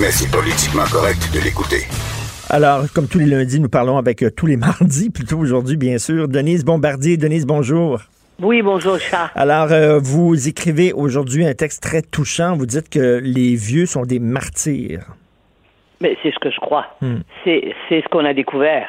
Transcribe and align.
Mais 0.00 0.10
c'est 0.10 0.32
politiquement 0.32 0.88
correct 0.90 1.28
de 1.34 1.44
l'écouter. 1.44 1.84
Alors, 2.48 2.90
comme 2.94 3.06
tous 3.06 3.18
les 3.18 3.26
lundis, 3.26 3.60
nous 3.60 3.68
parlons 3.68 3.98
avec 3.98 4.22
euh, 4.22 4.30
tous 4.30 4.46
les 4.46 4.56
mardis, 4.56 5.10
plutôt 5.14 5.36
aujourd'hui, 5.36 5.76
bien 5.76 5.98
sûr. 5.98 6.26
Denise 6.26 6.64
Bombardier. 6.64 7.18
Denise, 7.18 7.46
bonjour. 7.46 8.00
Oui, 8.40 8.62
bonjour, 8.62 8.98
Charles. 8.98 9.28
Alors, 9.34 9.70
euh, 9.70 9.98
vous 10.02 10.48
écrivez 10.48 10.94
aujourd'hui 10.94 11.44
un 11.44 11.52
texte 11.52 11.82
très 11.82 12.00
touchant. 12.00 12.56
Vous 12.56 12.64
dites 12.64 12.88
que 12.88 13.20
les 13.22 13.56
vieux 13.56 13.84
sont 13.84 14.04
des 14.04 14.20
martyrs. 14.20 15.04
Mais 16.00 16.16
c'est 16.22 16.32
ce 16.32 16.38
que 16.38 16.50
je 16.50 16.60
crois. 16.60 16.86
C'est 17.44 17.74
c'est 17.90 18.00
ce 18.00 18.08
qu'on 18.08 18.24
a 18.24 18.32
découvert. 18.32 18.88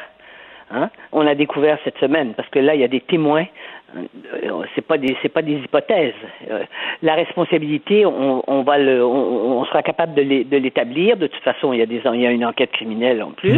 Hein? 0.72 0.90
On 1.12 1.28
a 1.28 1.36
découvert 1.36 1.78
cette 1.84 1.98
semaine 1.98 2.34
parce 2.36 2.48
que 2.48 2.60
là, 2.60 2.74
il 2.74 2.80
y 2.80 2.86
a 2.86 2.88
des 2.88 3.02
témoins. 3.02 3.46
Euh, 3.96 4.64
C'est 4.76 4.86
pas 4.86 4.98
des 4.98 5.16
c'est 5.22 5.30
pas 5.30 5.42
des 5.42 5.54
hypothèses. 5.58 6.14
Euh, 6.50 6.64
la 7.02 7.16
responsabilité, 7.16 8.06
on, 8.06 8.44
on 8.48 8.64
va 8.64 8.78
le, 8.78 9.04
on, 9.06 9.60
on 9.62 9.66
sera 9.66 9.84
capable 9.84 10.14
de 10.14 10.22
l'é- 10.22 10.44
de 10.44 10.58
l'établir. 10.58 11.18
De 11.18 11.28
toute 11.28 11.44
façon, 11.44 11.74
il 11.74 11.80
y 11.80 11.82
a 11.82 11.86
des 11.86 12.02
il 12.14 12.22
y 12.22 12.28
a 12.28 12.32
une 12.32 12.46
enquête 12.46 12.72
criminelle 12.72 13.22
en 13.24 13.32
plus. 13.32 13.58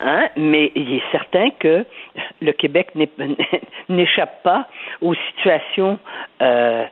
Hein? 0.00 0.28
Mais 0.36 0.70
il 0.76 0.94
est 0.94 1.02
certain 1.10 1.50
que 1.58 1.84
le 2.40 2.52
Québec 2.52 2.88
n'échappe 3.88 4.42
pas 4.42 4.68
aux 5.02 5.14
situations 5.14 5.98
euh, 6.40 6.84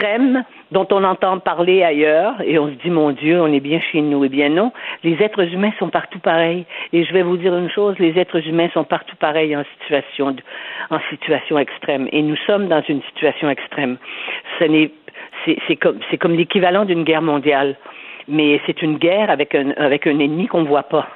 extrêmes 0.00 0.44
dont 0.72 0.86
on 0.90 1.04
entend 1.04 1.38
parler 1.38 1.82
ailleurs 1.82 2.34
et 2.44 2.58
on 2.58 2.68
se 2.68 2.74
dit 2.82 2.90
mon 2.90 3.10
Dieu, 3.10 3.40
on 3.40 3.52
est 3.52 3.60
bien 3.60 3.80
chez 3.92 4.00
nous. 4.00 4.24
Eh 4.24 4.28
bien 4.28 4.48
non, 4.48 4.72
les 5.04 5.22
êtres 5.22 5.52
humains 5.52 5.72
sont 5.78 5.88
partout 5.88 6.18
pareils. 6.18 6.64
Et 6.92 7.04
je 7.04 7.12
vais 7.12 7.22
vous 7.22 7.36
dire 7.36 7.56
une 7.56 7.70
chose, 7.70 7.98
les 7.98 8.18
êtres 8.18 8.46
humains 8.46 8.68
sont 8.72 8.84
partout 8.84 9.16
pareils 9.16 9.54
en 9.56 9.64
situation 9.80 10.34
en 10.90 10.98
situation 11.10 11.58
extrême. 11.58 12.08
Et 12.12 12.22
nous 12.22 12.36
sommes 12.46 12.68
dans 12.68 12.82
une 12.88 13.02
situation 13.02 13.50
extrême. 13.50 13.98
Ce 14.58 14.64
n'est 14.64 14.90
c'est 15.44 15.76
comme 15.76 15.98
c'est 16.10 16.18
comme 16.18 16.34
l'équivalent 16.34 16.84
d'une 16.84 17.04
guerre 17.04 17.22
mondiale, 17.22 17.76
mais 18.28 18.60
c'est 18.66 18.82
une 18.82 18.98
guerre 18.98 19.30
avec 19.30 19.54
un 19.54 19.70
avec 19.76 20.06
un 20.06 20.18
ennemi 20.18 20.46
qu'on 20.46 20.62
ne 20.62 20.68
voit 20.68 20.84
pas. 20.84 21.08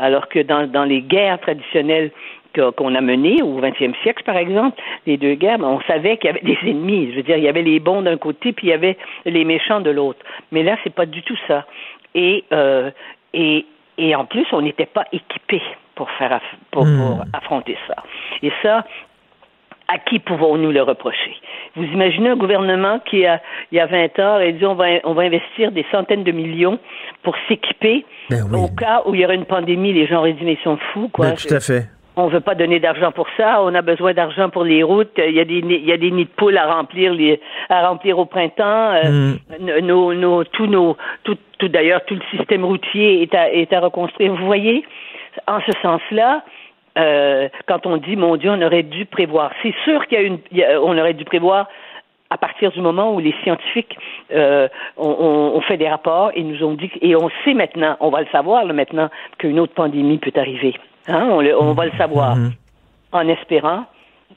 Alors 0.00 0.28
que 0.28 0.38
dans, 0.38 0.70
dans 0.70 0.84
les 0.84 1.02
guerres 1.02 1.40
traditionnelles 1.40 2.12
qu'on 2.54 2.94
a 2.94 3.00
menées 3.00 3.42
au 3.42 3.60
XXe 3.60 3.96
siècle, 4.02 4.22
par 4.24 4.36
exemple, 4.36 4.80
les 5.06 5.16
deux 5.16 5.34
guerres, 5.34 5.58
on 5.60 5.80
savait 5.82 6.16
qu'il 6.16 6.28
y 6.28 6.30
avait 6.30 6.40
des 6.42 6.58
ennemis. 6.70 7.10
Je 7.12 7.16
veux 7.16 7.22
dire, 7.22 7.36
il 7.36 7.44
y 7.44 7.48
avait 7.48 7.62
les 7.62 7.80
bons 7.80 8.02
d'un 8.02 8.16
côté, 8.16 8.52
puis 8.52 8.68
il 8.68 8.70
y 8.70 8.72
avait 8.74 8.96
les 9.24 9.44
méchants 9.44 9.80
de 9.80 9.90
l'autre. 9.90 10.20
Mais 10.52 10.62
là, 10.62 10.76
c'est 10.84 10.94
pas 10.94 11.06
du 11.06 11.22
tout 11.22 11.36
ça. 11.46 11.66
Et 12.14 12.44
euh, 12.52 12.90
et 13.34 13.66
et 13.98 14.14
en 14.14 14.24
plus, 14.24 14.46
on 14.52 14.62
n'était 14.62 14.86
pas 14.86 15.04
équipé 15.12 15.60
pour 15.96 16.08
faire 16.12 16.30
aff- 16.32 16.58
pour, 16.70 16.84
pour 16.84 17.24
affronter 17.32 17.76
ça. 17.88 17.96
Et 18.42 18.52
ça, 18.62 18.84
à 19.88 19.98
qui 19.98 20.18
pouvons-nous 20.18 20.70
le 20.70 20.82
reprocher? 20.82 21.34
Vous 21.74 21.82
imaginez 21.84 22.28
un 22.28 22.36
gouvernement 22.36 23.00
qui, 23.06 23.24
a, 23.26 23.40
il 23.72 23.78
y 23.78 23.80
a 23.80 23.86
20 23.86 24.18
ans, 24.20 24.34
a 24.36 24.50
dit 24.52 24.64
on 24.66 24.74
va, 24.74 24.86
on 25.04 25.14
va 25.14 25.22
investir 25.22 25.72
des 25.72 25.84
centaines 25.90 26.24
de 26.24 26.30
millions 26.32 26.78
pour 27.22 27.34
s'équiper 27.48 28.04
Ben 28.30 28.42
oui. 28.52 28.60
au 28.60 28.68
cas 28.68 29.02
où 29.06 29.14
il 29.14 29.20
y 29.22 29.24
aurait 29.24 29.34
une 29.36 29.46
pandémie. 29.46 29.92
Les 29.92 30.06
gens 30.06 30.18
auraient 30.18 30.32
dit, 30.34 30.44
mais 30.44 30.52
ils 30.54 30.62
sont 30.62 30.76
fous, 30.92 31.08
quoi. 31.08 31.30
Ben, 31.30 31.34
tout 31.36 31.52
à 31.54 31.60
fait. 31.60 31.88
On 32.20 32.26
veut 32.26 32.40
pas 32.40 32.56
donner 32.56 32.80
d'argent 32.80 33.12
pour 33.12 33.28
ça. 33.36 33.62
On 33.62 33.72
a 33.76 33.80
besoin 33.80 34.12
d'argent 34.12 34.50
pour 34.50 34.64
les 34.64 34.82
routes. 34.82 35.12
Il 35.24 35.34
y 35.34 35.40
a 35.40 35.44
des 35.44 35.58
il 35.58 35.84
y 35.86 35.92
a 35.92 35.96
des 35.96 36.10
nids 36.10 36.24
de 36.24 36.30
poules 36.30 36.58
à 36.58 36.66
remplir 36.66 37.14
les, 37.14 37.40
à 37.68 37.86
remplir 37.88 38.18
au 38.18 38.24
printemps. 38.24 38.90
Euh, 39.04 39.34
n- 39.60 39.86
nos, 39.86 40.12
nos, 40.14 40.42
tous 40.42 40.66
nos, 40.66 40.96
tout, 41.22 41.36
tout 41.58 41.68
d'ailleurs 41.68 42.04
tout 42.06 42.16
le 42.16 42.36
système 42.36 42.64
routier 42.64 43.22
est 43.22 43.34
à, 43.36 43.52
est 43.52 43.72
à 43.72 43.78
reconstruire. 43.78 44.34
Vous 44.34 44.46
voyez, 44.46 44.84
en 45.46 45.60
ce 45.60 45.70
sens-là, 45.80 46.42
euh, 46.98 47.48
quand 47.66 47.86
on 47.86 47.98
dit 47.98 48.16
mon 48.16 48.34
Dieu, 48.36 48.50
on 48.50 48.62
aurait 48.62 48.82
dû 48.82 49.04
prévoir. 49.06 49.52
C'est 49.62 49.74
sûr 49.84 50.04
qu'il 50.08 50.18
y 50.18 50.20
a 50.20 50.24
une, 50.24 50.38
il 50.50 50.58
y 50.58 50.64
a- 50.64 50.82
on 50.82 50.98
aurait 50.98 51.14
dû 51.14 51.24
prévoir 51.24 51.68
à 52.30 52.36
partir 52.36 52.72
du 52.72 52.80
moment 52.80 53.14
où 53.14 53.20
les 53.20 53.34
scientifiques 53.44 53.96
euh, 54.34 54.66
ont 54.98 55.60
fait 55.62 55.76
des 55.76 55.88
rapports 55.88 56.32
et 56.34 56.42
nous 56.42 56.62
ont 56.66 56.74
dit 56.74 56.90
et 57.00 57.14
on 57.14 57.30
sait 57.44 57.54
maintenant, 57.54 57.96
on 58.00 58.10
va 58.10 58.20
le 58.22 58.26
savoir 58.32 58.64
là, 58.64 58.72
maintenant 58.74 59.08
qu'une 59.38 59.60
autre 59.60 59.72
pandémie 59.72 60.18
peut 60.18 60.32
arriver. 60.36 60.74
Hein, 61.08 61.28
on, 61.30 61.40
le- 61.40 61.58
on 61.60 61.72
va 61.72 61.86
le 61.86 61.92
savoir 61.98 62.36
en 63.12 63.28
espérant 63.28 63.84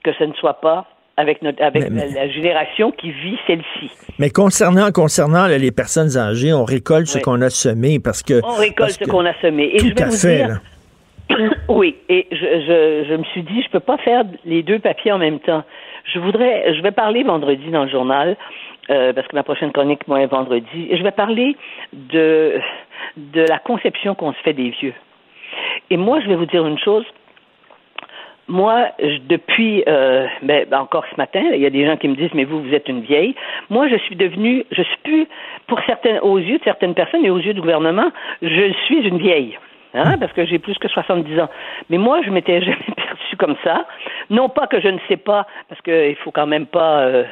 que 0.03 0.11
ce 0.13 0.23
ne 0.23 0.33
soit 0.33 0.59
pas 0.61 0.85
avec 1.17 1.41
notre 1.41 1.61
avec 1.63 1.83
Mais- 1.83 1.89
mais- 2.07 2.11
la, 2.13 2.29
génération 2.29 2.91
qui 2.91 3.11
vit 3.11 3.37
celle-ci. 3.45 3.91
Mais 4.17 4.29
concernant, 4.29 4.91
concernant 4.91 5.45
là, 5.47 5.57
les 5.57 5.71
personnes 5.71 6.17
âgées, 6.17 6.53
on 6.53 6.63
récolte 6.63 7.07
ce 7.07 7.19
qu'on 7.19 7.41
a 7.41 7.49
semé 7.49 7.99
parce 7.99 8.23
que. 8.23 8.41
On 8.43 8.55
récolte 8.55 8.91
ce 8.91 9.03
qu'on 9.09 9.25
a 9.25 9.33
semé. 9.41 9.75
Et 9.75 9.77
Tout 9.79 9.87
je 9.89 9.93
vais 9.93 10.01
à 10.03 10.05
vous 10.05 10.11
fait. 10.17 10.37
dire, 10.37 10.47
là. 10.47 11.49
oui, 11.69 11.95
et 12.09 12.27
je, 12.31 12.37
je, 12.37 13.05
je 13.09 13.15
me 13.15 13.23
suis 13.25 13.43
dit, 13.43 13.61
je 13.63 13.69
peux 13.69 13.79
pas 13.79 13.97
faire 13.97 14.23
les 14.45 14.63
deux 14.63 14.79
papiers 14.79 15.11
en 15.11 15.17
même 15.17 15.39
temps. 15.39 15.63
Je 16.13 16.19
voudrais, 16.19 16.73
je 16.73 16.81
vais 16.81 16.91
parler 16.91 17.23
vendredi 17.23 17.69
dans 17.69 17.83
le 17.83 17.89
journal, 17.89 18.35
euh, 18.89 19.13
parce 19.13 19.27
que 19.27 19.35
ma 19.35 19.43
prochaine 19.43 19.71
chronique, 19.71 20.07
moi, 20.07 20.21
est 20.21 20.27
vendredi, 20.27 20.87
et 20.89 20.97
je 20.97 21.03
vais 21.03 21.11
parler 21.11 21.55
de, 21.93 22.59
de 23.17 23.41
la 23.47 23.59
conception 23.59 24.15
qu'on 24.15 24.33
se 24.33 24.39
fait 24.39 24.53
des 24.53 24.71
vieux. 24.71 24.93
Et 25.89 25.97
moi, 25.97 26.19
je 26.21 26.27
vais 26.27 26.35
vous 26.35 26.45
dire 26.45 26.65
une 26.65 26.79
chose. 26.79 27.05
Moi, 28.47 28.87
je- 28.99 29.19
depuis, 29.29 29.83
euh, 29.87 30.27
ben, 30.41 30.65
encore 30.73 31.05
ce 31.09 31.15
matin, 31.17 31.41
il 31.53 31.61
y 31.61 31.65
a 31.65 31.69
des 31.69 31.85
gens 31.85 31.95
qui 31.95 32.07
me 32.07 32.15
disent, 32.15 32.33
mais 32.33 32.43
vous, 32.43 32.61
vous 32.61 32.73
êtes 32.73 32.89
une 32.89 33.01
vieille. 33.01 33.33
Moi, 33.69 33.87
je 33.87 33.95
suis 33.97 34.15
devenue, 34.15 34.65
je 34.71 34.81
suis 34.81 34.97
plus, 35.03 35.27
pour 35.67 35.79
certaines, 35.85 36.19
aux 36.19 36.37
yeux 36.37 36.57
de 36.57 36.63
certaines 36.63 36.93
personnes 36.93 37.25
et 37.25 37.29
aux 37.29 37.37
yeux 37.37 37.53
du 37.53 37.61
gouvernement, 37.61 38.11
je 38.41 38.73
suis 38.85 39.07
une 39.07 39.19
vieille. 39.19 39.57
Hein, 39.93 40.17
parce 40.19 40.31
que 40.31 40.45
j'ai 40.45 40.57
plus 40.57 40.77
que 40.77 40.87
70 40.87 41.37
ans. 41.39 41.49
Mais 41.89 41.97
moi, 41.97 42.21
je 42.25 42.29
m'étais 42.29 42.61
jamais 42.61 42.77
perçue 42.95 43.35
comme 43.37 43.55
ça. 43.63 43.85
Non 44.29 44.47
pas 44.47 44.65
que 44.67 44.79
je 44.79 44.87
ne 44.87 44.99
sais 45.09 45.17
pas, 45.17 45.45
parce 45.67 45.81
qu'il 45.81 46.15
faut 46.17 46.31
quand 46.31 46.47
même 46.47 46.65
pas 46.65 47.01
euh, 47.01 47.23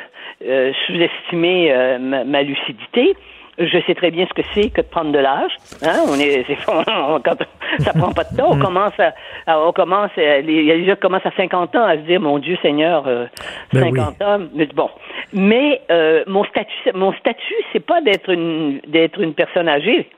euh, 0.46 0.74
sous-estimer 0.86 1.72
euh, 1.72 2.00
ma 2.26 2.44
lucidité. 2.44 3.16
Je 3.60 3.78
sais 3.86 3.94
très 3.94 4.10
bien 4.10 4.26
ce 4.26 4.34
que 4.34 4.48
c'est 4.54 4.70
que 4.70 4.80
de 4.82 4.88
prendre 4.88 5.12
de 5.12 5.20
l'âge. 5.20 5.52
Hein, 5.84 6.00
on 6.08 6.18
est, 6.20 6.46
c'est, 6.48 6.58
on- 6.70 7.20
quand, 7.20 7.36
ça 7.80 7.92
prend 7.94 8.12
pas 8.14 8.24
de 8.24 8.38
temps. 8.38 8.52
On 8.52 8.60
commence 8.60 8.98
à, 9.00 9.14
à- 9.48 9.60
on 9.60 9.74
commence, 9.74 10.12
à- 10.18 10.40
les- 10.42 10.54
il 10.54 10.64
y 10.66 10.72
a 10.72 10.76
des 10.78 10.86
gens 10.86 10.94
qui 10.96 11.02
commencent 11.02 11.26
à 11.26 11.32
50 11.36 11.76
ans 11.76 11.84
à 11.84 11.96
se 11.96 12.02
dire, 12.04 12.22
mon 12.22 12.40
Dieu 12.40 12.58
Seigneur, 12.62 13.06
euh, 13.08 13.26
Ben 13.74 13.84
50 13.94 14.22
ans. 14.22 14.40
Mais 14.54 14.66
bon, 14.68 14.90
mais 15.34 15.82
euh, 15.92 16.24
mon 16.28 16.44
statut, 16.46 16.72
mon 16.94 17.12
statut, 17.14 17.56
c'est 17.74 17.86
pas 17.86 18.00
d'être 18.02 18.30
une, 18.30 18.80
d'être 18.88 19.20
une 19.20 19.34
personne 19.34 19.68
âgée. 19.68 20.10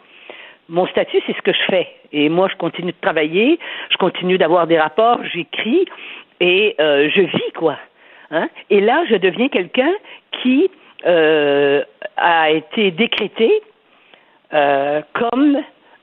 Mon 0.69 0.85
statut, 0.88 1.18
c'est 1.25 1.35
ce 1.35 1.41
que 1.41 1.52
je 1.52 1.63
fais. 1.69 1.88
Et 2.13 2.29
moi, 2.29 2.47
je 2.50 2.56
continue 2.58 2.91
de 2.91 2.97
travailler, 3.02 3.59
je 3.90 3.97
continue 3.97 4.38
d'avoir 4.38 4.68
des 4.68 4.79
rapports, 4.79 5.19
j'écris 5.34 5.85
et 6.40 6.75
euh, 6.79 7.09
je 7.13 7.22
vis, 7.22 7.52
quoi. 7.56 7.78
Hein? 8.29 8.47
Et 8.69 8.79
là, 8.81 9.03
je 9.09 9.16
deviens 9.16 9.50
quelqu'un 9.50 9.91
qui 10.41 10.69
euh, 11.06 11.84
a 12.17 12.51
été 12.51 12.91
décrété 12.91 13.62
euh, 14.53 15.01
comme 15.13 15.57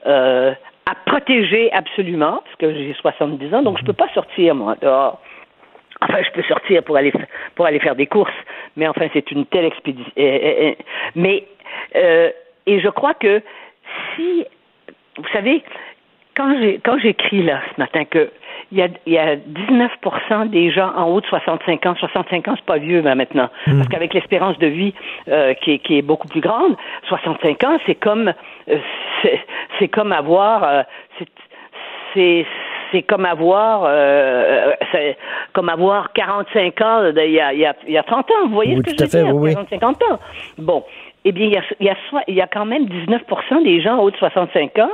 euh, 0.06 0.52
à 0.86 0.94
protéger 1.06 1.70
absolument, 1.72 2.42
parce 2.44 2.56
que 2.56 2.74
j'ai 2.74 2.94
70 2.94 3.54
ans, 3.54 3.62
donc 3.62 3.78
je 3.78 3.84
peux 3.84 3.92
pas 3.92 4.08
sortir, 4.14 4.54
moi, 4.54 4.76
dehors. 4.80 5.20
Enfin, 6.00 6.22
je 6.22 6.30
peux 6.30 6.42
sortir 6.44 6.82
pour 6.84 6.96
aller 6.96 7.12
pour 7.56 7.66
aller 7.66 7.80
faire 7.80 7.96
des 7.96 8.06
courses, 8.06 8.30
mais 8.76 8.86
enfin, 8.86 9.08
c'est 9.12 9.30
une 9.32 9.46
telle 9.46 9.64
expédition. 9.64 10.12
Mais 11.16 11.44
et 11.94 12.80
je 12.80 12.88
crois 12.88 13.14
que 13.14 13.42
si 14.14 14.44
vous 15.16 15.28
savez, 15.32 15.64
quand 16.36 16.56
j'ai 16.60 16.80
quand 16.84 16.98
j'écris 16.98 17.42
là 17.42 17.60
ce 17.74 17.80
matin 17.80 18.04
que 18.04 18.30
il 18.72 18.78
y 18.78 18.82
a, 18.82 18.88
il 19.06 19.12
y 19.12 19.18
a 19.18 19.36
19% 19.36 20.48
des 20.50 20.70
gens 20.70 20.90
en 20.96 21.04
haut 21.10 21.20
de 21.20 21.26
65 21.26 21.86
ans. 21.86 21.94
65 21.98 22.48
ans, 22.48 22.54
c'est 22.56 22.64
pas 22.64 22.78
vieux 22.78 23.00
ben, 23.02 23.14
maintenant, 23.14 23.48
parce 23.64 23.88
qu'avec 23.88 24.14
l'espérance 24.14 24.58
de 24.58 24.66
vie 24.66 24.94
euh, 25.28 25.54
qui, 25.54 25.72
est, 25.72 25.78
qui 25.78 25.98
est 25.98 26.02
beaucoup 26.02 26.28
plus 26.28 26.40
grande, 26.40 26.76
65 27.08 27.64
ans, 27.64 27.78
c'est 27.86 27.94
comme 27.94 28.32
euh, 28.70 28.78
c'est, 29.78 29.88
comme 29.88 30.12
avoir 30.12 30.64
euh, 30.64 30.82
c'est, 32.14 32.46
c'est 32.92 33.02
comme 33.02 33.24
avoir 33.26 33.82
euh, 33.86 34.72
c'est 34.92 35.16
comme 35.52 35.68
avoir 35.68 36.12
45 36.12 36.80
ans 36.80 37.02
il 37.14 37.30
y 37.32 37.40
a, 37.40 37.52
il 37.52 37.60
y 37.60 37.66
a, 37.66 37.74
il 37.86 37.92
y 37.92 37.98
a 37.98 38.02
30 38.02 38.30
ans. 38.30 38.34
Vous 38.48 38.54
voyez 38.54 38.74
Oui, 38.76 38.82
ce 38.86 38.94
que 38.94 38.96
je 39.10 39.16
veux 39.18 39.24
dire? 39.24 39.34
oui, 39.34 39.50
oui. 39.50 39.54
40, 39.54 39.68
50 39.70 40.02
ans. 40.04 40.18
Bon. 40.58 40.84
Eh 41.24 41.32
bien, 41.32 41.46
il 41.46 41.52
y 41.52 41.56
a, 41.58 41.62
il 41.80 41.86
y 41.86 41.90
a, 41.90 41.96
soi- 42.08 42.22
il 42.28 42.34
y 42.36 42.40
a 42.40 42.46
quand 42.46 42.64
même 42.64 42.84
19% 42.84 43.62
des 43.64 43.80
gens 43.82 43.96
en 43.98 44.02
haut 44.04 44.10
de 44.10 44.16
65 44.16 44.78
ans 44.78 44.90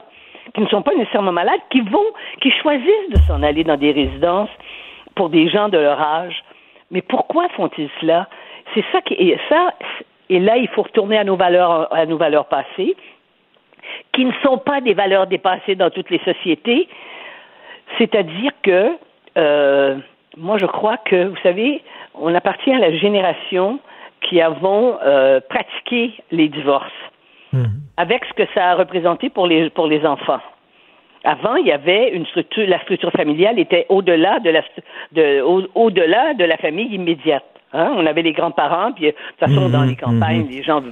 qui 0.52 0.61
ne 0.61 0.67
sont 0.67 0.82
pas 0.82 0.94
nécessairement 0.94 1.32
malades, 1.32 1.61
qui 1.70 1.81
vont, 1.81 2.06
qui 2.41 2.50
choisissent 2.50 3.11
de 3.11 3.19
s'en 3.26 3.43
aller 3.43 3.64
dans 3.64 3.76
des 3.76 3.93
résidences 3.93 4.50
pour 5.14 5.31
des 5.31 5.49
gens 5.49 5.69
de 5.69 5.79
leur 5.79 6.00
âge. 6.00 6.44
Mais 6.91 7.02
pourquoi 7.02 7.49
font-ils 7.50 7.91
cela? 8.00 8.29
C'est 8.75 8.85
ça 8.93 9.00
qui, 9.00 9.14
et 9.14 9.38
ça, 9.49 9.75
et 10.29 10.41
là, 10.41 10.56
il 10.56 10.69
faut 10.69 10.82
retourner 10.82 11.19
à 11.19 11.25
nos 11.25 11.37
valeurs, 11.37 11.93
à 11.94 12.06
nos 12.06 12.17
valeurs 12.17 12.46
passées. 12.46 12.96
qui 14.12 14.25
ne 14.25 14.32
sont 14.43 14.58
pas 14.58 14.81
des 14.81 14.94
valeurs 14.94 15.26
dépassées 15.26 15.75
dans 15.75 15.91
toutes 15.91 16.11
les 16.11 16.20
sociétés. 16.20 16.88
C'est-à-dire 17.99 18.52
que, 18.62 18.96
euh, 19.37 19.96
moi, 20.37 20.56
je 20.58 20.67
crois 20.67 20.96
que, 20.96 21.26
vous 21.26 21.37
savez, 21.43 21.82
on 22.14 22.35
appartient 22.35 22.73
à 22.73 22.79
la 22.79 22.96
génération 22.96 23.79
qui 24.23 24.41
avons 24.41 24.99
euh, 25.02 25.41
pratiqué 25.49 26.12
les 26.31 26.49
divorces, 26.49 27.00
hmm. 27.52 27.64
Avec 27.96 28.25
ce 28.25 28.32
que 28.35 28.49
ça 28.55 28.70
a 28.70 28.75
représenté 28.75 29.31
pour 29.31 29.46
les, 29.46 29.70
pour 29.70 29.87
les 29.87 30.05
enfants. 30.05 30.41
Avant, 31.25 31.56
il 31.56 31.67
y 31.67 31.73
avait 31.73 32.11
une 32.11 32.26
structure, 32.26 32.69
la 32.69 32.81
structure 32.81 33.11
familiale 33.12 33.58
était 33.58 33.87
au-delà 33.88 34.41
de 34.41 34.50
la, 34.50 34.61
de, 35.12 35.41
au-delà 35.75 36.35
de 36.35 36.44
la 36.44 36.56
famille 36.58 36.94
immédiate. 36.94 37.44
Hein? 37.73 37.93
On 37.96 38.05
avait 38.05 38.23
les 38.23 38.32
grands-parents, 38.32 38.93
puis 38.93 39.06
de 39.06 39.11
toute 39.11 39.38
façon, 39.38 39.69
dans 39.70 39.81
mhm, 39.81 39.88
les 39.88 39.96
campagnes, 39.96 40.44
mhm. 40.44 40.50
les 40.50 40.62
gens 40.62 40.82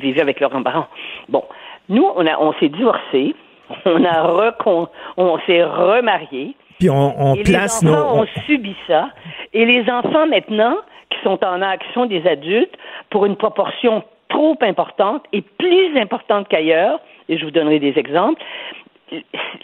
vivaient 0.00 0.22
avec 0.22 0.40
leurs 0.40 0.50
grands-parents. 0.50 0.86
Bon, 1.28 1.44
nous, 1.88 2.06
on, 2.16 2.26
a, 2.26 2.36
on 2.40 2.52
s'est 2.54 2.68
divorcés, 2.68 3.34
on 3.84 4.04
a 4.04 4.22
recon, 4.22 4.88
on 5.16 5.38
s'est 5.46 5.62
remariés. 5.62 6.56
Puis 6.80 6.90
on, 6.90 7.34
et 7.34 7.42
place 7.42 7.82
les 7.82 7.90
enfants 7.90 8.22
ont 8.22 8.26
subi 8.46 8.74
ça. 8.86 9.10
Et 9.52 9.64
les 9.66 9.88
enfants, 9.90 10.26
maintenant, 10.26 10.76
qui 11.10 11.18
sont 11.22 11.38
en 11.44 11.60
sont 11.94 12.06
des 12.06 12.26
adultes, 12.26 12.74
pour 13.10 13.26
une 13.26 13.36
proportion 13.36 14.02
trop 14.40 14.56
importante 14.62 15.24
et 15.34 15.42
plus 15.42 15.98
importante 15.98 16.48
qu'ailleurs, 16.48 16.98
et 17.28 17.36
je 17.36 17.44
vous 17.44 17.50
donnerai 17.50 17.78
des 17.78 17.98
exemples, 17.98 18.42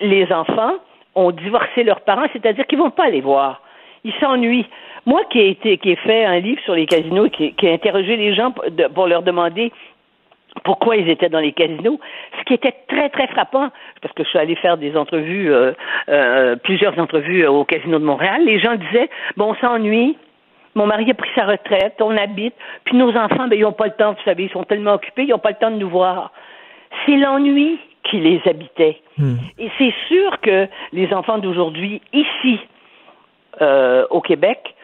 les 0.02 0.30
enfants 0.30 0.74
ont 1.14 1.30
divorcé 1.30 1.82
leurs 1.82 2.02
parents, 2.02 2.26
c'est-à-dire 2.34 2.66
qu'ils 2.66 2.78
vont 2.78 2.90
pas 2.90 3.08
les 3.08 3.22
voir. 3.22 3.62
Ils 4.04 4.12
s'ennuient. 4.20 4.66
Moi 5.06 5.22
qui 5.30 5.38
ai, 5.38 5.48
été, 5.48 5.78
qui 5.78 5.92
ai 5.92 5.96
fait 5.96 6.26
un 6.26 6.40
livre 6.40 6.60
sur 6.64 6.74
les 6.74 6.84
casinos, 6.84 7.30
qui, 7.30 7.54
qui 7.54 7.66
ai 7.66 7.72
interrogé 7.72 8.18
les 8.18 8.34
gens 8.34 8.52
pour, 8.94 9.06
leur 9.06 9.22
demander 9.22 9.72
pourquoi 10.62 10.96
ils 10.96 11.08
étaient 11.08 11.30
dans 11.30 11.40
les 11.40 11.52
casinos. 11.52 11.98
Ce 12.38 12.44
qui 12.44 12.52
était 12.52 12.74
très, 12.86 13.08
très 13.08 13.28
frappant, 13.28 13.70
parce 14.02 14.12
que 14.14 14.24
je 14.24 14.28
suis 14.28 14.38
allée 14.38 14.56
faire 14.56 14.76
des 14.76 14.94
entrevues, 14.94 15.50
euh, 15.54 15.72
euh, 16.10 16.56
plusieurs 16.56 16.98
entrevues 16.98 17.46
au 17.46 17.64
Casino 17.64 17.98
de 17.98 18.04
Montréal, 18.04 18.44
les 18.44 18.58
gens 18.58 18.74
disaient, 18.74 19.08
bon, 19.38 19.52
on 19.52 19.54
s'ennuie, 19.54 20.18
mon 20.76 20.86
mari 20.86 21.10
a 21.10 21.14
pris 21.14 21.30
sa 21.34 21.46
retraite, 21.46 21.94
on 22.00 22.16
habite, 22.16 22.54
puis 22.84 22.96
nos 22.96 23.16
enfants, 23.16 23.48
ben, 23.48 23.58
ils 23.58 23.62
n'ont 23.62 23.72
pas 23.72 23.86
le 23.86 23.92
temps, 23.92 24.12
vous 24.12 24.24
savez, 24.24 24.44
ils 24.44 24.50
sont 24.50 24.64
tellement 24.64 24.94
occupés, 24.94 25.24
ils 25.24 25.30
n'ont 25.30 25.38
pas 25.38 25.50
le 25.50 25.56
temps 25.56 25.70
de 25.70 25.76
nous 25.76 25.88
voir. 25.88 26.30
C'est 27.04 27.16
l'ennui 27.16 27.80
qui 28.04 28.20
les 28.20 28.40
habitait. 28.44 29.00
Hmm. 29.18 29.36
Et 29.58 29.70
c'est 29.78 29.94
sûr 30.06 30.40
que 30.40 30.68
les 30.92 31.12
enfants 31.12 31.38
d'aujourd'hui, 31.38 32.02
ici, 32.12 32.60
euh, 33.62 34.06
au 34.10 34.20
Québec, 34.20 34.74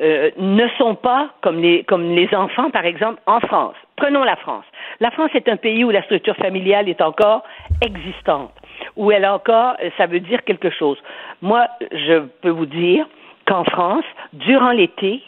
euh, 0.00 0.30
ne 0.36 0.66
sont 0.76 0.96
pas 0.96 1.30
comme 1.42 1.60
les, 1.60 1.84
comme 1.84 2.10
les 2.14 2.28
enfants, 2.34 2.70
par 2.70 2.84
exemple, 2.84 3.20
en 3.26 3.40
France. 3.40 3.76
Prenons 3.96 4.24
la 4.24 4.36
France. 4.36 4.64
La 5.00 5.10
France 5.12 5.30
est 5.34 5.48
un 5.48 5.56
pays 5.56 5.84
où 5.84 5.90
la 5.90 6.02
structure 6.02 6.36
familiale 6.36 6.88
est 6.88 7.00
encore 7.00 7.44
existante, 7.82 8.52
où 8.96 9.10
elle 9.12 9.24
a 9.24 9.34
encore, 9.34 9.76
ça 9.96 10.06
veut 10.06 10.20
dire 10.20 10.44
quelque 10.44 10.70
chose. 10.70 10.98
Moi, 11.40 11.66
je 11.92 12.18
peux 12.42 12.50
vous 12.50 12.66
dire 12.66 13.06
qu'en 13.46 13.64
France, 13.64 14.04
durant 14.34 14.72
l'été, 14.72 15.22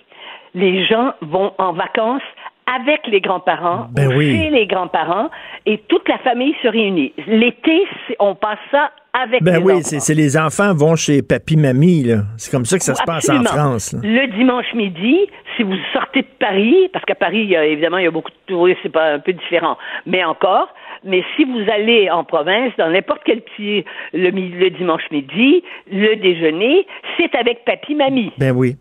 les 0.55 0.85
gens 0.87 1.13
vont 1.21 1.53
en 1.59 1.73
vacances 1.73 2.23
avec 2.67 3.07
les 3.07 3.21
grands-parents, 3.21 3.87
ben 3.91 4.11
chez 4.11 4.51
les 4.51 4.67
grands-parents, 4.67 5.31
et 5.65 5.79
toute 5.89 6.07
la 6.09 6.19
famille 6.19 6.55
se 6.63 6.69
réunit. 6.69 7.15
L'été, 7.27 7.87
on 8.19 8.35
passe 8.35 8.59
ça 8.71 8.91
avec 9.15 9.43
ben 9.43 9.59
les 9.59 9.63
oui, 9.63 9.83
c'est 9.83 10.15
les 10.15 10.37
enfants 10.37 10.75
vont 10.75 10.95
chez 10.95 11.23
papy, 11.23 11.57
mamie. 11.57 12.11
C'est 12.37 12.51
comme 12.51 12.67
ça 12.67 12.77
que 12.77 12.85
ça 12.85 12.95
se 12.95 13.03
passe 13.05 13.29
en 13.31 13.43
France. 13.43 13.97
Le 14.03 14.27
dimanche 14.37 14.73
midi, 14.75 15.29
si 15.57 15.63
vous 15.63 15.77
sortez 15.95 16.23
de 16.23 16.29
Paris, 16.39 16.91
parce 16.93 17.05
qu'à 17.07 17.15
Paris, 17.15 17.55
évidemment, 17.55 17.99
il 17.99 18.05
y 18.05 18.07
a 18.07 18.11
beaucoup 18.11 18.31
de 18.31 18.37
touristes, 18.47 18.81
c'est 18.83 18.93
pas 18.93 19.15
un 19.15 19.19
peu 19.19 19.33
différent, 19.33 19.79
mais 20.05 20.23
encore, 20.25 20.69
mais 21.05 21.25
si 21.37 21.45
vous 21.45 21.65
allez 21.73 22.11
en 22.11 22.25
province, 22.25 22.73
dans 22.77 22.91
n'importe 22.91 23.23
quel 23.25 23.41
petit, 23.41 23.85
le, 24.13 24.31
le 24.31 24.71
dimanche 24.71 25.11
midi, 25.11 25.65
le 25.91 26.17
déjeuner, 26.17 26.87
c'est 27.17 27.35
avec 27.35 27.65
papy, 27.65 27.95
mamie. 27.95 28.33
Ben 28.37 28.55
oui. 28.55 28.77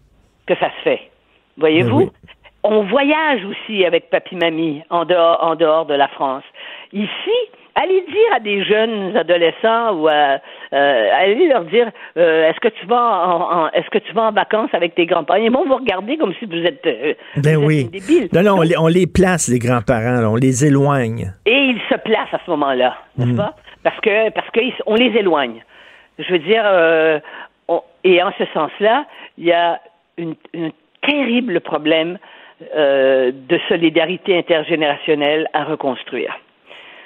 Que 0.45 0.55
ça 0.55 0.69
se 0.77 0.83
fait. 0.83 1.01
Voyez-vous? 1.57 2.05
Ben 2.05 2.11
on 2.63 2.83
voyage 2.83 3.41
aussi 3.45 3.85
avec 3.85 4.09
papy-mamie 4.09 4.83
en 4.89 5.05
dehors, 5.05 5.39
en 5.41 5.55
dehors 5.55 5.85
de 5.85 5.93
la 5.93 6.07
France. 6.09 6.43
Ici, 6.91 7.37
allez 7.75 8.01
dire 8.01 8.35
à 8.35 8.39
des 8.39 8.63
jeunes 8.63 9.15
adolescents 9.15 9.93
ou 9.93 10.07
à, 10.07 10.39
euh, 10.73 11.09
allez 11.13 11.47
leur 11.47 11.63
dire 11.65 11.89
euh, 12.17 12.49
est-ce 12.49 12.59
que 12.59 12.67
tu 12.67 12.85
vas 12.87 12.99
en, 12.99 13.69
est-ce 13.69 13.89
que 13.89 13.99
tu 13.99 14.11
vas 14.13 14.23
en 14.23 14.31
vacances 14.31 14.69
avec 14.73 14.95
tes 14.95 15.05
grands-parents? 15.05 15.39
Ils 15.39 15.51
vont 15.51 15.65
vous 15.65 15.75
regarder 15.75 16.17
comme 16.17 16.33
si 16.39 16.45
vous 16.45 16.57
êtes, 16.57 16.85
euh, 16.85 17.13
ben 17.37 17.57
oui. 17.57 17.89
Non, 18.33 18.41
non, 18.41 18.61
on 18.79 18.87
les, 18.87 19.07
place 19.07 19.47
les 19.47 19.59
grands-parents, 19.59 20.25
on 20.25 20.35
les 20.35 20.65
éloigne. 20.65 21.31
Et 21.45 21.55
ils 21.55 21.81
se 21.89 21.95
placent 21.95 22.33
à 22.33 22.39
ce 22.45 22.51
moment-là, 22.51 22.97
n'est-ce 23.17 23.31
mm. 23.31 23.37
pas? 23.37 23.55
Parce 23.83 23.99
que 24.01 24.29
parce 24.31 24.47
qu'on 24.49 24.95
les 24.95 25.17
éloigne. 25.17 25.63
Je 26.19 26.31
veux 26.33 26.39
dire, 26.39 26.65
et 28.03 28.23
en 28.23 28.31
ce 28.37 28.43
sens-là, 28.53 29.05
il 29.37 29.45
y 29.45 29.53
a 29.53 29.79
un 30.19 30.71
terrible 31.07 31.61
problème 31.61 32.19
euh, 32.75 33.31
de 33.31 33.59
solidarité 33.69 34.37
intergénérationnelle 34.37 35.47
à 35.53 35.63
reconstruire. 35.63 36.33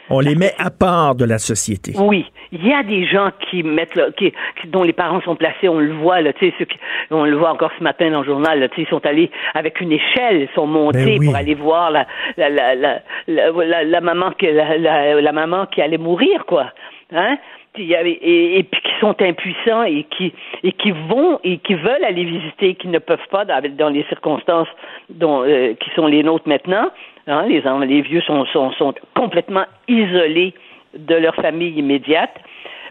On 0.10 0.20
les 0.20 0.36
met 0.36 0.54
à 0.58 0.70
part 0.70 1.16
de 1.16 1.24
la 1.24 1.38
société. 1.38 1.94
Oui, 1.98 2.26
il 2.52 2.68
y 2.68 2.74
a 2.74 2.84
des 2.84 3.06
gens 3.06 3.32
qui 3.50 3.64
mettent, 3.64 4.00
qui, 4.18 4.34
dont 4.68 4.84
les 4.84 4.94
parents 4.94 5.22
sont 5.22 5.38
placés, 5.38 5.70
on 5.70 5.80
le 5.80 5.94
voit 5.94 6.22
là, 6.22 6.34
tu 6.34 6.52
sais, 6.52 6.68
on 7.12 7.24
le 7.24 7.38
voit 7.38 7.52
encore 7.52 7.72
ce 7.78 7.84
matin 7.84 8.12
dans 8.12 8.20
le 8.20 8.26
journal, 8.26 8.70
ils 8.78 8.88
sont 8.88 9.06
allés 9.06 9.32
avec 9.54 9.80
une 9.80 9.94
échelle, 9.94 10.42
ils 10.42 10.56
sont 10.56 10.68
montés 10.68 11.18
ben 11.18 11.26
pour 11.26 11.36
aller 11.36 11.56
voir 11.56 11.92
la 11.92 12.06
la 12.38 12.50
la 12.50 12.76
la, 12.76 13.84
la, 13.84 14.02
maman 14.02 14.32
la, 14.42 15.22
la, 15.22 15.32
maman 15.32 15.66
qui 15.68 15.82
allait 15.82 15.98
mourir 15.98 16.46
quoi, 16.46 16.72
hein 17.14 17.38
et, 17.78 18.60
et, 18.60 18.64
puis 18.64 18.82
qui 18.82 18.92
sont 19.00 19.16
impuissants 19.22 19.84
et 19.84 20.04
qui 20.04 20.34
et 20.64 20.72
qui 20.74 20.92
vont 20.92 21.40
et 21.44 21.58
qui 21.60 21.74
veulent 21.76 22.04
aller 22.04 22.26
visiter, 22.26 22.76
qui 22.76 22.88
ne 22.88 23.00
peuvent 23.00 23.28
pas 23.30 23.46
dans, 23.46 23.62
dans 23.76 23.90
les 23.90 24.04
circonstances 24.06 24.68
dont, 25.10 25.44
euh, 25.44 25.74
qui 25.76 25.90
sont 25.92 26.08
les 26.08 26.24
nôtres 26.24 26.48
maintenant. 26.48 26.92
Hein, 27.28 27.46
les, 27.48 27.62
les 27.88 28.02
vieux 28.02 28.22
sont, 28.22 28.46
sont, 28.48 28.72
sont 28.74 28.94
complètement 29.16 29.66
isolés 29.88 30.54
de 30.98 31.16
leur 31.16 31.36
famille 31.36 31.78
immédiate. 31.78 32.36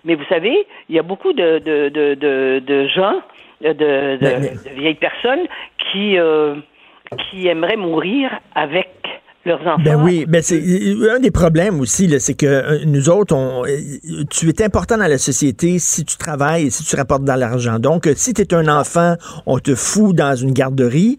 Mais 0.05 0.15
vous 0.15 0.25
savez, 0.29 0.67
il 0.89 0.97
y 0.97 0.99
a 0.99 1.03
beaucoup 1.03 1.33
de, 1.33 1.59
de, 1.59 1.89
de, 1.89 2.61
de, 2.61 2.89
gens, 2.89 3.21
de, 3.61 3.73
de, 3.73 4.75
vieilles 4.81 4.95
personnes 4.95 5.47
qui, 5.79 6.17
euh, 6.17 6.55
qui 7.19 7.49
aimeraient 7.49 7.77
mourir 7.77 8.31
avec 8.55 8.89
leurs 9.45 9.61
enfants. 9.61 9.83
Ben 9.83 9.97
oui, 10.03 10.25
ben 10.27 10.43
c'est 10.43 10.61
un 11.11 11.19
des 11.19 11.31
problèmes 11.31 11.81
aussi, 11.81 12.09
c'est 12.21 12.37
que 12.37 12.47
euh, 12.47 12.79
nous 12.87 13.09
autres, 13.09 13.35
on, 13.35 13.65
euh, 13.65 14.25
tu 14.31 14.49
es 14.49 14.63
important 14.63 14.99
dans 14.99 15.09
la 15.09 15.19
société 15.19 15.79
si 15.79 16.05
tu 16.05 16.17
travailles 16.17 16.67
et 16.67 16.71
si 16.71 16.85
tu 16.85 16.97
rapportes 16.97 17.25
de 17.25 17.33
l'argent. 17.33 17.79
Donc, 17.79 18.07
euh, 18.07 18.13
si 18.15 18.35
tu 18.35 18.43
es 18.43 18.55
un 18.55 18.69
enfant, 18.69 19.15
on 19.47 19.59
te 19.59 19.75
fout 19.75 20.15
dans 20.15 20.35
une 20.35 20.53
garderie. 20.53 21.19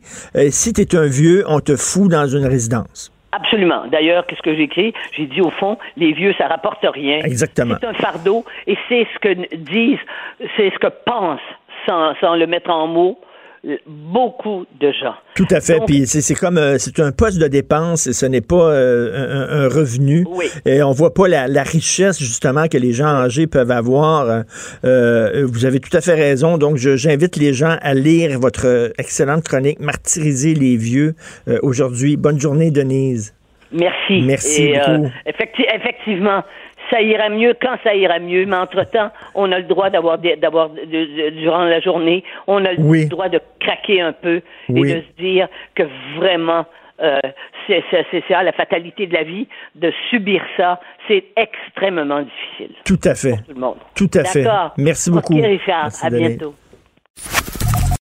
si 0.49 0.73
tu 0.73 0.81
es 0.81 0.95
un 0.95 1.07
vieux, 1.07 1.43
on 1.47 1.59
te 1.59 1.75
fout 1.75 2.09
dans 2.09 2.27
une 2.27 2.45
résidence. 2.45 3.11
Absolument. 3.31 3.85
D'ailleurs, 3.89 4.25
qu'est-ce 4.27 4.41
que 4.41 4.53
j'ai 4.53 4.63
écrit? 4.63 4.93
J'ai 5.13 5.25
dit, 5.25 5.41
au 5.41 5.51
fond, 5.51 5.77
les 5.95 6.11
vieux, 6.11 6.33
ça 6.37 6.47
rapporte 6.47 6.83
rien. 6.83 7.19
Exactement. 7.19 7.75
C'est 7.79 7.87
un 7.87 7.93
fardeau 7.93 8.43
et 8.67 8.77
c'est 8.89 9.07
ce 9.13 9.19
que 9.19 9.55
disent, 9.55 9.99
c'est 10.57 10.69
ce 10.69 10.79
que 10.79 10.87
pensent, 11.05 11.39
sans, 11.87 12.13
sans 12.19 12.35
le 12.35 12.45
mettre 12.45 12.69
en 12.69 12.87
mots, 12.87 13.17
beaucoup 13.85 14.65
de 14.79 14.91
gens. 14.91 15.13
Tout 15.35 15.47
à 15.51 15.61
fait. 15.61 15.79
Puis 15.85 16.07
c'est 16.07 16.33
comme 16.33 16.57
euh, 16.57 16.77
c'est 16.79 16.99
un 16.99 17.11
poste 17.11 17.39
de 17.39 17.47
dépense 17.47 18.07
et 18.07 18.13
ce 18.13 18.25
n'est 18.25 18.41
pas 18.41 18.71
euh, 18.71 19.65
un, 19.65 19.67
revenu. 19.67 20.25
Oui. 20.29 20.45
Et 20.65 20.81
on 20.81 20.91
voit 20.91 21.13
pas 21.13 21.27
la, 21.27 21.63
richesse 21.63 22.19
justement 22.19 22.67
que 22.67 22.77
les 22.77 22.91
gens 22.91 23.05
âgés 23.05 23.45
peuvent 23.45 23.71
avoir. 23.71 24.43
Euh, 24.83 25.45
vous 25.45 25.65
avez 25.65 25.79
tout 25.79 25.95
à 25.95 26.01
fait 26.01 26.15
raison. 26.15 26.57
Donc 26.57 26.77
j'invite 26.77 27.35
les 27.35 27.53
gens 27.53 27.77
à 27.81 27.93
lire 27.93 28.39
votre 28.39 28.91
excellente 28.97 29.43
chronique 29.43 29.79
Martyriser 29.79 30.55
les 30.55 30.75
vieux 30.75 31.15
aujourd'hui. 31.61 32.17
Bonne 32.17 32.39
journée 32.39 32.71
Denise. 32.71 33.33
Merci. 33.71 34.21
Merci 34.21 34.73
beaucoup. 34.73 35.09
effectivement, 35.25 36.43
ça 36.91 37.01
ira 37.01 37.29
mieux 37.29 37.55
quand 37.59 37.75
ça 37.83 37.95
ira 37.95 38.19
mieux, 38.19 38.45
mais 38.45 38.57
entre-temps, 38.57 39.11
on 39.33 39.51
a 39.51 39.57
le 39.57 39.65
droit 39.65 39.89
d'avoir, 39.89 40.17
d'avoir 40.17 40.69
durant 40.69 41.63
la 41.63 41.79
journée, 41.79 42.23
on 42.47 42.63
a 42.65 42.73
le 42.73 43.07
droit 43.07 43.29
de 43.29 43.39
craquer 43.59 44.01
un 44.01 44.13
peu 44.13 44.41
et 44.69 44.81
de 44.81 45.01
se 45.01 45.21
dire 45.21 45.47
que 45.75 45.83
vraiment, 46.17 46.65
euh, 47.01 47.19
c'est, 47.67 47.83
ça 48.27 48.43
la 48.43 48.51
fatalité 48.51 49.07
de 49.07 49.13
la 49.13 49.23
vie, 49.23 49.47
de 49.75 49.91
subir 50.09 50.43
ça, 50.57 50.79
c'est 51.07 51.23
extrêmement 51.35 52.21
difficile. 52.21 52.75
Tout 52.85 52.99
à 53.03 53.15
fait. 53.15 53.31
Pour 53.37 53.45
tout 53.45 53.53
le 53.53 53.59
monde. 53.59 53.77
Tout 53.95 54.09
à 54.13 54.23
fait. 54.25 54.45
Merci 54.77 55.09
beaucoup. 55.09 55.35
Richard. 55.35 55.89
à 56.03 56.09
bientôt. 56.09 56.53